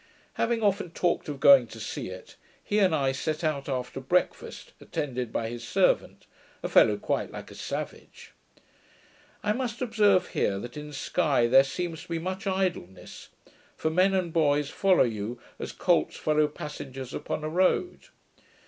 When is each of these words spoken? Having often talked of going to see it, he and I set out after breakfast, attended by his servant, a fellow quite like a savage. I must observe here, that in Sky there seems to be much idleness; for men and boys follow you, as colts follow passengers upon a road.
Having 0.33 0.63
often 0.63 0.89
talked 0.89 1.29
of 1.29 1.39
going 1.39 1.67
to 1.67 1.79
see 1.79 2.09
it, 2.09 2.35
he 2.63 2.79
and 2.79 2.95
I 2.95 3.11
set 3.11 3.43
out 3.43 3.69
after 3.69 3.99
breakfast, 3.99 4.73
attended 4.81 5.31
by 5.31 5.47
his 5.47 5.63
servant, 5.63 6.25
a 6.63 6.69
fellow 6.69 6.97
quite 6.97 7.29
like 7.31 7.51
a 7.51 7.53
savage. 7.53 8.31
I 9.43 9.53
must 9.53 9.79
observe 9.79 10.29
here, 10.29 10.57
that 10.57 10.75
in 10.75 10.91
Sky 10.91 11.45
there 11.45 11.63
seems 11.63 12.01
to 12.01 12.09
be 12.09 12.17
much 12.17 12.47
idleness; 12.47 13.29
for 13.77 13.91
men 13.91 14.15
and 14.15 14.33
boys 14.33 14.71
follow 14.71 15.03
you, 15.03 15.39
as 15.59 15.71
colts 15.71 16.17
follow 16.17 16.47
passengers 16.47 17.13
upon 17.13 17.43
a 17.43 17.49
road. 17.49 18.07